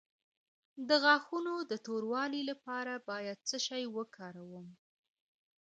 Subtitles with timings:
[0.87, 4.67] د غاښونو د توروالي لپاره باید څه شی وکاروم؟